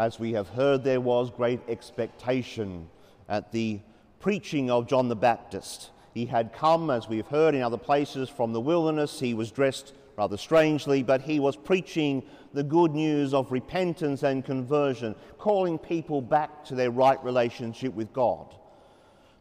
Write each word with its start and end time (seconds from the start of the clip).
As 0.00 0.18
we 0.18 0.32
have 0.32 0.48
heard, 0.48 0.82
there 0.82 0.98
was 0.98 1.30
great 1.30 1.60
expectation 1.68 2.88
at 3.28 3.52
the 3.52 3.80
preaching 4.18 4.70
of 4.70 4.86
John 4.86 5.08
the 5.08 5.14
Baptist. 5.14 5.90
He 6.14 6.24
had 6.24 6.54
come, 6.54 6.88
as 6.88 7.06
we've 7.06 7.26
heard 7.26 7.54
in 7.54 7.60
other 7.60 7.76
places, 7.76 8.30
from 8.30 8.54
the 8.54 8.62
wilderness. 8.62 9.20
He 9.20 9.34
was 9.34 9.50
dressed 9.50 9.92
rather 10.16 10.38
strangely, 10.38 11.02
but 11.02 11.20
he 11.20 11.38
was 11.38 11.54
preaching 11.54 12.22
the 12.54 12.62
good 12.62 12.94
news 12.94 13.34
of 13.34 13.52
repentance 13.52 14.22
and 14.22 14.42
conversion, 14.42 15.14
calling 15.36 15.76
people 15.76 16.22
back 16.22 16.64
to 16.64 16.74
their 16.74 16.90
right 16.90 17.22
relationship 17.22 17.92
with 17.92 18.10
God. 18.14 18.54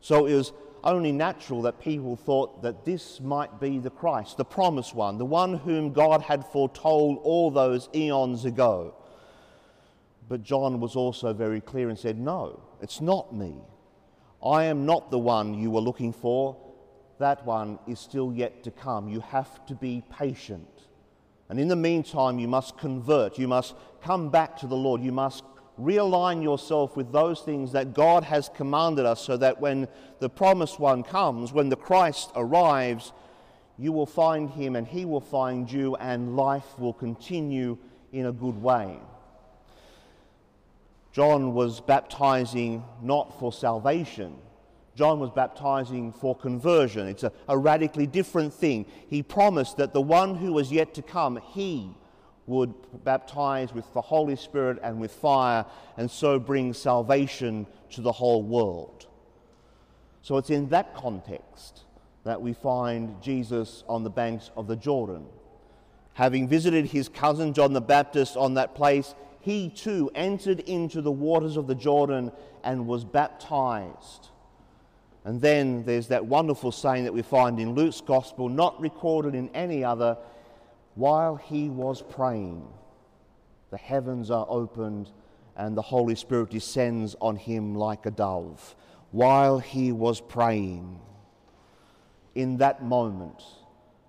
So 0.01 0.25
it 0.25 0.33
was 0.33 0.51
only 0.83 1.13
natural 1.13 1.61
that 1.61 1.79
people 1.79 2.17
thought 2.17 2.63
that 2.63 2.83
this 2.83 3.21
might 3.21 3.61
be 3.61 3.79
the 3.79 3.91
Christ, 3.91 4.35
the 4.35 4.43
promised 4.43 4.93
one, 4.93 5.19
the 5.19 5.23
one 5.23 5.53
whom 5.53 5.93
God 5.93 6.21
had 6.21 6.45
foretold 6.45 7.19
all 7.23 7.49
those 7.49 7.87
eons 7.95 8.43
ago. 8.43 8.93
But 10.29 10.43
John 10.43 10.79
was 10.79 10.95
also 10.95 11.33
very 11.33 11.59
clear 11.59 11.89
and 11.89 11.97
said, 11.97 12.19
No, 12.19 12.61
it's 12.81 13.01
not 13.01 13.35
me. 13.35 13.55
I 14.45 14.65
am 14.65 14.85
not 14.85 15.11
the 15.11 15.19
one 15.19 15.55
you 15.55 15.71
were 15.71 15.81
looking 15.81 16.13
for. 16.13 16.55
That 17.17 17.45
one 17.45 17.79
is 17.87 17.99
still 17.99 18.31
yet 18.31 18.63
to 18.63 18.71
come. 18.71 19.09
You 19.09 19.19
have 19.19 19.65
to 19.65 19.75
be 19.75 20.03
patient. 20.09 20.69
And 21.49 21.59
in 21.59 21.67
the 21.67 21.75
meantime, 21.75 22.37
you 22.39 22.47
must 22.47 22.77
convert. 22.77 23.37
You 23.39 23.47
must 23.47 23.73
come 24.01 24.29
back 24.29 24.55
to 24.57 24.67
the 24.67 24.75
Lord. 24.75 25.01
You 25.01 25.11
must 25.11 25.43
realign 25.81 26.43
yourself 26.43 26.95
with 26.95 27.11
those 27.11 27.41
things 27.41 27.71
that 27.71 27.93
God 27.93 28.23
has 28.23 28.49
commanded 28.49 29.05
us 29.05 29.21
so 29.21 29.35
that 29.37 29.59
when 29.59 29.87
the 30.19 30.29
promised 30.29 30.79
one 30.79 31.03
comes, 31.03 31.51
when 31.51 31.69
the 31.69 31.75
Christ 31.75 32.31
arrives, 32.35 33.13
you 33.77 33.91
will 33.91 34.05
find 34.05 34.49
him 34.49 34.75
and 34.75 34.85
he 34.87 35.05
will 35.05 35.21
find 35.21 35.71
you, 35.71 35.95
and 35.95 36.35
life 36.35 36.77
will 36.77 36.93
continue 36.93 37.77
in 38.11 38.27
a 38.27 38.31
good 38.31 38.61
way. 38.61 38.99
John 41.11 41.53
was 41.53 41.81
baptizing 41.81 42.83
not 43.01 43.39
for 43.39 43.51
salvation. 43.51 44.35
John 44.95 45.19
was 45.19 45.31
baptizing 45.31 46.11
for 46.11 46.35
conversion. 46.35 47.07
It's 47.07 47.23
a, 47.23 47.31
a 47.47 47.57
radically 47.57 48.05
different 48.05 48.53
thing. 48.53 48.85
He 49.07 49.23
promised 49.23 49.77
that 49.77 49.93
the 49.93 50.01
one 50.01 50.35
who 50.35 50.53
was 50.53 50.71
yet 50.71 50.93
to 50.95 51.01
come, 51.01 51.39
he 51.53 51.89
would 52.45 52.73
baptize 53.03 53.73
with 53.73 53.91
the 53.93 54.01
Holy 54.01 54.35
Spirit 54.35 54.79
and 54.83 54.99
with 54.99 55.11
fire, 55.11 55.65
and 55.97 56.09
so 56.09 56.39
bring 56.39 56.73
salvation 56.73 57.67
to 57.91 58.01
the 58.01 58.11
whole 58.11 58.43
world. 58.43 59.07
So 60.21 60.37
it's 60.37 60.49
in 60.49 60.69
that 60.69 60.95
context 60.95 61.85
that 62.23 62.41
we 62.41 62.53
find 62.53 63.21
Jesus 63.21 63.83
on 63.87 64.03
the 64.03 64.09
banks 64.09 64.51
of 64.57 64.67
the 64.67 64.75
Jordan. 64.75 65.25
Having 66.13 66.49
visited 66.49 66.87
his 66.87 67.07
cousin 67.07 67.53
John 67.53 67.73
the 67.73 67.81
Baptist 67.81 68.35
on 68.35 68.55
that 68.55 68.75
place, 68.75 69.15
he 69.41 69.69
too 69.69 70.11
entered 70.15 70.59
into 70.61 71.01
the 71.01 71.11
waters 71.11 71.57
of 71.57 71.67
the 71.67 71.75
Jordan 71.75 72.31
and 72.63 72.87
was 72.87 73.05
baptized. 73.05 74.29
And 75.23 75.41
then 75.41 75.83
there's 75.83 76.07
that 76.07 76.25
wonderful 76.25 76.71
saying 76.71 77.03
that 77.03 77.13
we 77.13 77.21
find 77.21 77.59
in 77.59 77.73
Luke's 77.73 78.01
Gospel, 78.01 78.49
not 78.49 78.79
recorded 78.79 79.35
in 79.35 79.49
any 79.49 79.83
other 79.83 80.17
while 80.95 81.35
he 81.35 81.69
was 81.69 82.01
praying, 82.01 82.67
the 83.71 83.77
heavens 83.77 84.31
are 84.31 84.45
opened 84.49 85.11
and 85.55 85.75
the 85.75 85.81
Holy 85.81 86.15
Spirit 86.15 86.49
descends 86.49 87.15
on 87.21 87.35
him 87.35 87.75
like 87.75 88.05
a 88.05 88.11
dove. 88.11 88.75
While 89.11 89.59
he 89.59 89.91
was 89.91 90.19
praying, 90.19 90.99
in 92.35 92.57
that 92.57 92.83
moment, 92.83 93.41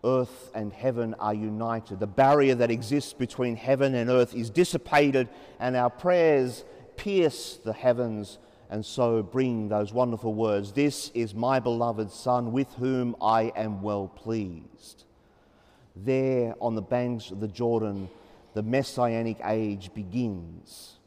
earth 0.05 0.51
and 0.55 0.73
heaven 0.73 1.15
are 1.19 1.35
united. 1.35 2.01
The 2.01 2.07
barrier 2.07 2.55
that 2.57 2.71
exists 2.71 3.13
between 3.13 3.57
heaven 3.57 3.95
and 3.95 4.11
earth 4.11 4.35
is 4.35 4.51
dissipated, 4.51 5.29
and 5.59 5.77
our 5.77 5.91
prayers 5.91 6.65
pierce 6.97 7.57
the 7.57 7.73
heavens 7.73 8.39
and 8.71 8.87
so 8.87 9.23
bring 9.23 9.69
those 9.69 9.93
wonderful 9.93 10.33
words 10.33 10.73
This 10.73 11.11
is 11.13 11.35
my 11.35 11.59
beloved 11.59 12.11
Son, 12.11 12.53
with 12.53 12.73
whom 12.75 13.17
I 13.21 13.53
am 13.57 13.83
well 13.83 14.09
pleased. 14.09 15.05
There 15.97 16.55
on 16.61 16.77
the 16.77 16.83
banks 16.83 17.31
of 17.31 17.41
the 17.41 17.49
Jordan, 17.49 18.09
the 18.55 18.63
Messianic 18.63 19.39
age 19.45 19.93
begins. 19.93 20.99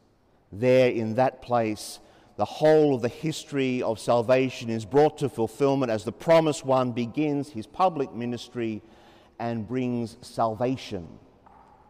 There 0.51 0.89
in 0.89 1.15
that 1.15 1.41
place, 1.41 1.99
the 2.35 2.45
whole 2.45 2.95
of 2.95 3.01
the 3.01 3.09
history 3.09 3.83
of 3.83 3.99
salvation 3.99 4.69
is 4.69 4.85
brought 4.85 5.19
to 5.19 5.29
fulfillment 5.29 5.91
as 5.91 6.03
the 6.03 6.11
promised 6.11 6.65
one 6.65 6.91
begins 6.91 7.49
his 7.49 7.67
public 7.67 8.13
ministry 8.13 8.81
and 9.39 9.67
brings 9.67 10.17
salvation 10.21 11.07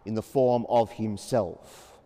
in 0.05 0.15
the 0.15 0.21
form 0.21 0.65
of 0.67 0.91
himself. 0.91 1.99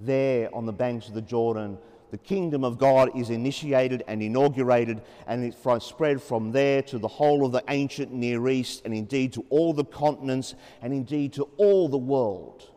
There 0.00 0.52
on 0.54 0.66
the 0.66 0.72
banks 0.72 1.06
of 1.06 1.14
the 1.14 1.22
Jordan, 1.22 1.78
the 2.10 2.18
kingdom 2.18 2.64
of 2.64 2.78
God 2.78 3.16
is 3.16 3.30
initiated 3.30 4.02
and 4.06 4.22
inaugurated, 4.22 5.00
and 5.26 5.44
it 5.44 5.56
spread 5.82 6.20
from 6.20 6.52
there 6.52 6.82
to 6.82 6.98
the 6.98 7.08
whole 7.08 7.46
of 7.46 7.52
the 7.52 7.62
ancient 7.68 8.12
Near 8.12 8.48
East, 8.48 8.82
and 8.84 8.92
indeed 8.92 9.32
to 9.34 9.46
all 9.48 9.72
the 9.72 9.84
continents, 9.84 10.54
and 10.82 10.92
indeed 10.92 11.32
to 11.34 11.44
all 11.56 11.88
the 11.88 11.96
world. 11.96 12.68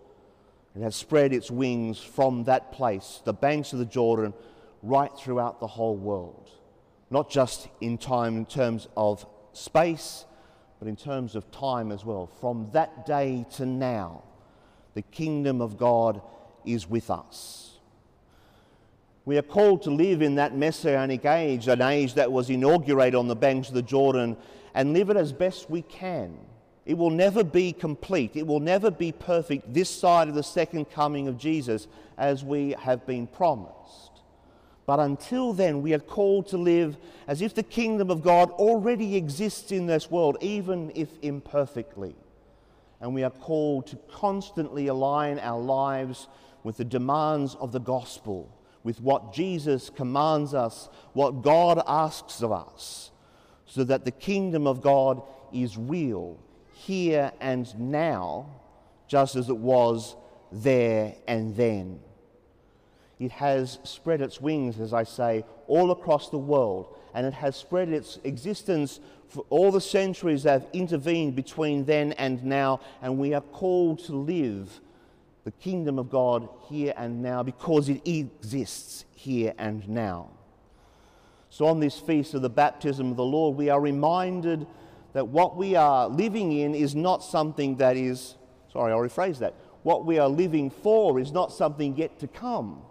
It 0.75 0.81
has 0.81 0.95
spread 0.95 1.33
its 1.33 1.49
wings 1.49 1.99
from 1.99 2.45
that 2.45 2.71
place, 2.71 3.21
the 3.25 3.33
banks 3.33 3.73
of 3.73 3.79
the 3.79 3.85
Jordan, 3.85 4.33
right 4.85 5.11
throughout 5.17 5.59
the 5.59 5.67
whole 5.67 5.95
world. 5.95 6.49
Not 7.09 7.29
just 7.29 7.67
in 7.81 7.97
time, 7.97 8.37
in 8.37 8.45
terms 8.45 8.87
of 8.95 9.25
space, 9.53 10.25
but 10.79 10.87
in 10.87 10.95
terms 10.95 11.35
of 11.35 11.49
time 11.51 11.91
as 11.91 12.05
well. 12.05 12.27
From 12.39 12.69
that 12.73 13.05
day 13.05 13.45
to 13.55 13.65
now, 13.65 14.23
the 14.93 15.01
kingdom 15.01 15.61
of 15.61 15.77
God 15.77 16.21
is 16.65 16.89
with 16.89 17.09
us. 17.09 17.79
We 19.25 19.37
are 19.37 19.43
called 19.43 19.81
to 19.83 19.89
live 19.89 20.21
in 20.21 20.35
that 20.35 20.55
messianic 20.55 21.25
age, 21.25 21.67
an 21.67 21.81
age 21.81 22.13
that 22.13 22.31
was 22.31 22.49
inaugurated 22.49 23.15
on 23.15 23.27
the 23.27 23.35
banks 23.35 23.69
of 23.69 23.73
the 23.73 23.81
Jordan, 23.81 24.37
and 24.75 24.93
live 24.93 25.09
it 25.09 25.17
as 25.17 25.33
best 25.33 25.69
we 25.69 25.81
can. 25.81 26.37
It 26.85 26.95
will 26.95 27.09
never 27.09 27.43
be 27.43 27.73
complete, 27.73 28.35
it 28.35 28.45
will 28.45 28.59
never 28.59 28.91
be 28.91 29.11
perfect 29.11 29.73
this 29.73 29.89
side 29.89 30.27
of 30.27 30.35
the 30.35 30.43
second 30.43 30.91
coming 30.91 31.27
of 31.27 31.39
Jesus 31.39 31.87
as 32.17 32.43
we 32.43 32.75
have 32.79 33.07
been 33.07 33.25
promised. 33.25 34.14
But 34.85 34.99
until 34.99 35.53
then, 35.53 35.81
we 35.81 35.93
are 35.93 35.99
called 35.99 36.47
to 36.47 36.57
live 36.57 36.97
as 37.27 37.41
if 37.41 37.55
the 37.55 37.63
kingdom 37.63 38.11
of 38.11 38.21
God 38.21 38.51
already 38.51 39.15
exists 39.15 39.71
in 39.71 39.87
this 39.87 40.11
world, 40.11 40.37
even 40.41 40.91
if 40.95 41.09
imperfectly. 41.21 42.15
And 43.01 43.13
we 43.13 43.23
are 43.23 43.31
called 43.31 43.87
to 43.87 43.97
constantly 44.11 44.87
align 44.87 45.39
our 45.39 45.59
lives 45.59 46.27
with 46.63 46.77
the 46.77 46.85
demands 46.85 47.55
of 47.55 47.71
the 47.71 47.79
gospel 47.79 48.51
with 48.85 49.01
what 49.01 49.33
Jesus 49.33 49.89
commands 49.89 50.53
us, 50.53 50.89
what 51.13 51.41
God 51.41 51.81
asks 51.87 52.43
of 52.43 52.51
us, 52.51 53.09
so 53.65 53.83
that 53.83 54.05
the 54.05 54.11
kingdom 54.11 54.67
of 54.67 54.79
God 54.79 55.23
is 55.51 55.75
real 55.75 56.37
here 56.71 57.31
and 57.41 57.67
now, 57.79 58.45
just 59.07 59.35
as 59.35 59.49
it 59.49 59.57
was 59.57 60.15
there 60.51 61.15
and 61.27 61.55
then. 61.55 61.99
It 63.19 63.31
has 63.31 63.79
spread 63.83 64.21
its 64.21 64.41
wings, 64.41 64.79
as 64.79 64.93
I 64.93 65.03
say, 65.03 65.45
all 65.67 65.91
across 65.91 66.29
the 66.29 66.37
world, 66.37 66.95
and 67.13 67.25
it 67.25 67.33
has 67.33 67.55
spread 67.55 67.89
its 67.89 68.19
existence 68.23 68.99
for 69.29 69.45
all 69.49 69.71
the 69.71 69.81
centuries 69.81 70.43
that 70.43 70.61
have 70.61 70.69
intervened 70.73 71.35
between 71.35 71.85
then 71.85 72.11
and 72.13 72.43
now, 72.43 72.81
and 73.01 73.17
we 73.17 73.33
are 73.33 73.41
called 73.41 73.99
to 74.05 74.13
live 74.13 74.81
the 75.45 75.51
kingdom 75.51 75.99
of 75.99 76.09
God 76.09 76.49
here 76.67 76.93
and 76.97 77.21
now 77.21 77.43
because 77.43 77.87
it 77.87 78.05
exists 78.07 79.05
here 79.13 79.53
and 79.57 79.87
now. 79.87 80.29
So, 81.49 81.67
on 81.67 81.79
this 81.79 81.97
feast 81.97 82.33
of 82.33 82.41
the 82.41 82.49
baptism 82.49 83.11
of 83.11 83.17
the 83.17 83.23
Lord, 83.23 83.55
we 83.55 83.69
are 83.69 83.79
reminded 83.79 84.67
that 85.13 85.27
what 85.27 85.55
we 85.55 85.75
are 85.75 86.09
living 86.09 86.51
in 86.51 86.75
is 86.75 86.95
not 86.95 87.23
something 87.23 87.77
that 87.77 87.95
is, 87.95 88.35
sorry, 88.73 88.91
I'll 88.91 88.99
rephrase 88.99 89.39
that. 89.39 89.53
What 89.83 90.05
we 90.05 90.19
are 90.19 90.27
living 90.27 90.69
for 90.69 91.19
is 91.19 91.31
not 91.31 91.53
something 91.53 91.95
yet 91.95 92.19
to 92.19 92.27
come. 92.27 92.81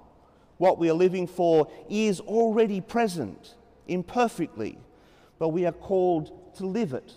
What 0.59 0.79
we 0.79 0.91
are 0.91 0.95
living 0.95 1.27
for 1.27 1.69
is 1.89 2.21
already 2.21 2.81
present, 2.81 3.55
imperfectly, 3.89 4.79
but 5.39 5.49
we 5.49 5.67
are 5.67 5.73
called 5.73 6.55
to 6.57 6.67
live 6.67 6.93
it 6.93 7.13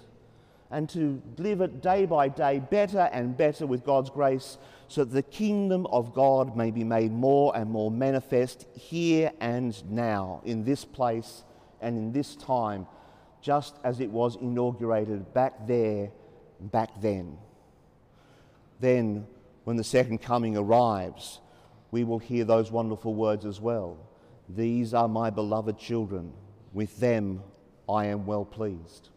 and 0.69 0.89
to 0.89 1.22
live 1.38 1.62
it 1.62 1.81
day 1.81 2.06
by 2.06 2.28
day 2.28 2.60
better 2.60 3.10
and 3.13 3.38
better 3.38 3.66
with 3.66 3.86
God's 3.86 4.10
grace 4.10 4.57
so 4.88 5.04
that 5.04 5.13
the 5.13 5.24
kingdom 5.24 5.86
of 5.88 6.13
God 6.13 6.56
may 6.56 6.72
be 6.72 6.84
made 6.84 7.12
more 7.12 7.56
and 7.56 7.69
more 7.69 7.92
manifest 7.92 8.66
here 8.74 9.31
and 9.39 9.89
now, 9.89 10.42
in 10.45 10.63
this 10.63 10.84
place 10.84 11.44
and 11.81 11.98
in 11.98 12.12
this 12.12 12.36
time, 12.36 12.88
just 13.42 13.75
as 13.84 14.00
it 14.00 14.10
was 14.10 14.36
inaugurated 14.38 15.34
back 15.34 15.68
there, 15.68 16.10
back 16.60 16.89
then. 17.01 17.38
Then, 18.80 19.28
when 19.63 19.78
the 19.78 19.84
second 19.84 20.22
coming 20.22 20.57
arrives, 20.57 21.39
we 21.92 22.04
will 22.04 22.19
hear 22.19 22.44
those 22.45 22.72
wonderful 22.72 23.16
words 23.16 23.45
as 23.45 23.62
well. 23.62 23.98
These 24.50 24.94
are 24.94 25.07
my 25.07 25.30
beloved 25.30 25.78
children, 25.78 26.34
with 26.74 27.00
them 27.00 27.44
I 27.89 28.06
am 28.06 28.25
well 28.25 28.45
pleased. 28.45 29.10